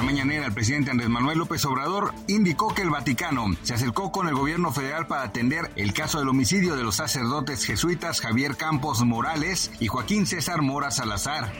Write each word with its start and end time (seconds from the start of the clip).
La 0.00 0.06
mañanera, 0.06 0.46
el 0.46 0.54
presidente 0.54 0.90
Andrés 0.90 1.10
Manuel 1.10 1.36
López 1.36 1.62
Obrador 1.66 2.14
indicó 2.26 2.72
que 2.72 2.80
el 2.80 2.88
Vaticano 2.88 3.54
se 3.62 3.74
acercó 3.74 4.10
con 4.10 4.28
el 4.28 4.34
gobierno 4.34 4.72
federal 4.72 5.06
para 5.06 5.24
atender 5.24 5.70
el 5.76 5.92
caso 5.92 6.18
del 6.18 6.30
homicidio 6.30 6.74
de 6.74 6.82
los 6.82 6.96
sacerdotes 6.96 7.66
jesuitas 7.66 8.22
Javier 8.22 8.56
Campos 8.56 9.04
Morales 9.04 9.70
y 9.78 9.88
Joaquín 9.88 10.24
César 10.24 10.62
Mora 10.62 10.90
Salazar. 10.90 11.52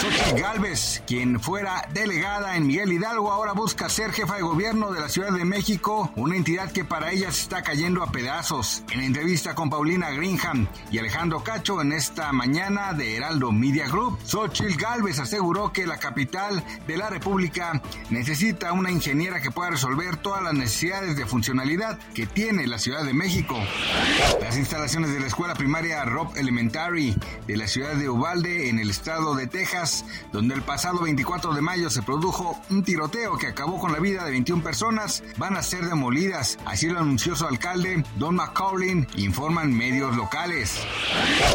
Xochitl 0.00 0.40
Galvez, 0.40 1.04
quien 1.06 1.38
fuera 1.38 1.88
delegada 1.94 2.56
en 2.56 2.66
Miguel 2.66 2.92
Hidalgo, 2.92 3.30
ahora 3.30 3.52
busca 3.52 3.88
ser 3.88 4.10
jefa 4.10 4.34
de 4.34 4.42
gobierno 4.42 4.90
de 4.90 4.98
la 4.98 5.08
Ciudad 5.08 5.30
de 5.30 5.44
México, 5.44 6.10
una 6.16 6.34
entidad 6.34 6.72
que 6.72 6.84
para 6.84 7.12
ella 7.12 7.30
se 7.30 7.42
está 7.42 7.62
cayendo 7.62 8.02
a 8.02 8.10
pedazos. 8.10 8.82
En 8.90 8.98
entrevista 8.98 9.54
con 9.54 9.70
Paulina 9.70 10.10
Greenham 10.10 10.66
y 10.90 10.98
Alejandro 10.98 11.44
Cacho 11.44 11.80
en 11.80 11.92
esta 11.92 12.32
mañana 12.32 12.94
de 12.94 13.16
Heraldo 13.16 13.52
Media 13.52 13.86
Group, 13.86 14.18
Xochitl 14.24 14.74
Galvez 14.74 15.20
aseguró 15.20 15.72
que 15.72 15.86
la 15.86 15.98
capital 15.98 16.64
de 16.88 16.96
la 16.96 17.10
República 17.10 17.75
necesita 18.10 18.72
una 18.72 18.90
ingeniera 18.90 19.40
que 19.40 19.50
pueda 19.50 19.70
resolver 19.70 20.16
todas 20.16 20.42
las 20.42 20.54
necesidades 20.54 21.16
de 21.16 21.26
funcionalidad 21.26 21.98
que 22.14 22.26
tiene 22.26 22.66
la 22.66 22.78
Ciudad 22.78 23.04
de 23.04 23.12
México. 23.12 23.56
Las 24.40 24.56
instalaciones 24.56 25.12
de 25.12 25.20
la 25.20 25.26
escuela 25.26 25.54
primaria 25.54 26.04
Rob 26.04 26.36
Elementary 26.36 27.16
de 27.46 27.56
la 27.56 27.66
ciudad 27.66 27.94
de 27.94 28.08
Uvalde 28.08 28.68
en 28.68 28.78
el 28.78 28.90
estado 28.90 29.34
de 29.34 29.46
Texas, 29.46 30.04
donde 30.32 30.54
el 30.54 30.62
pasado 30.62 31.00
24 31.02 31.54
de 31.54 31.60
mayo 31.60 31.90
se 31.90 32.02
produjo 32.02 32.60
un 32.70 32.82
tiroteo 32.82 33.36
que 33.38 33.48
acabó 33.48 33.78
con 33.78 33.92
la 33.92 33.98
vida 33.98 34.24
de 34.24 34.30
21 34.30 34.62
personas, 34.62 35.22
van 35.36 35.56
a 35.56 35.62
ser 35.62 35.86
demolidas. 35.86 36.58
Así 36.64 36.88
lo 36.88 37.00
anunció 37.00 37.36
su 37.36 37.46
alcalde, 37.46 38.04
Don 38.16 38.36
McCaulin, 38.36 39.06
informan 39.16 39.72
medios 39.72 40.16
locales. 40.16 40.80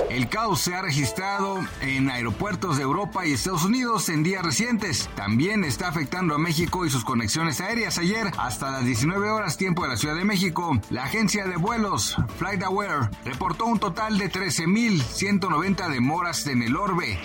El 0.09 0.29
caos 0.29 0.61
se 0.61 0.75
ha 0.75 0.81
registrado 0.81 1.59
en 1.81 2.09
aeropuertos 2.09 2.77
de 2.77 2.83
Europa 2.83 3.25
y 3.25 3.33
Estados 3.33 3.65
Unidos 3.65 4.09
en 4.09 4.23
días 4.23 4.43
recientes. 4.43 5.09
También 5.15 5.63
está 5.63 5.87
afectando 5.87 6.10
a 6.17 6.37
México 6.37 6.85
y 6.85 6.89
sus 6.89 7.03
conexiones 7.05 7.61
aéreas. 7.61 7.97
Ayer, 7.97 8.27
hasta 8.37 8.69
las 8.69 8.85
19 8.85 9.29
horas 9.29 9.57
tiempo 9.57 9.83
de 9.83 9.89
la 9.89 9.97
Ciudad 9.97 10.15
de 10.15 10.25
México, 10.25 10.79
la 10.89 11.05
agencia 11.05 11.45
de 11.45 11.55
vuelos 11.55 12.15
FlightAware 12.37 13.09
reportó 13.23 13.65
un 13.65 13.79
total 13.79 14.17
de 14.17 14.29
13.190 14.29 15.89
demoras 15.89 16.45
en 16.47 16.63
el 16.63 16.75
orbe. 16.75 17.17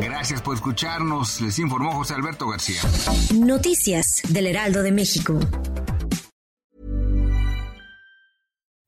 Gracias 0.00 0.42
por 0.42 0.54
escucharnos, 0.54 1.40
les 1.40 1.58
informó 1.58 1.92
José 1.92 2.14
Alberto 2.14 2.48
García. 2.48 2.82
Noticias 3.34 4.20
del 4.28 4.48
Heraldo 4.48 4.82
de 4.82 4.92
México. 4.92 5.38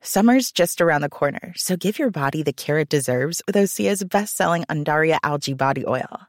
Summer's 0.03 0.53
just 0.53 0.81
around 0.83 1.01
the 1.01 1.09
corner, 1.09 1.55
so 1.57 1.77
give 1.77 1.99
your 1.99 2.11
body 2.11 2.43
the 2.43 2.53
care 2.53 2.79
it 2.79 2.91
deserves 2.91 3.43
with 3.47 3.57
Osea's 3.57 4.05
best-selling 4.05 4.65
Undaria 4.69 5.19
algae 5.25 5.55
body 5.55 5.85
oil. 5.87 6.29